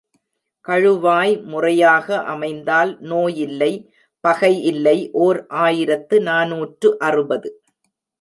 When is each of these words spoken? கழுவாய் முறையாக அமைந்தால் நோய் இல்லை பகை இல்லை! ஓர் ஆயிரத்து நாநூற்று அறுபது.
கழுவாய் 0.65 1.33
முறையாக 1.43 2.07
அமைந்தால் 2.25 2.91
நோய் 3.01 3.37
இல்லை 3.37 3.69
பகை 4.23 4.51
இல்லை! 4.63 4.95
ஓர் 5.25 5.39
ஆயிரத்து 5.61 6.17
நாநூற்று 6.21 6.89
அறுபது. 6.99 7.51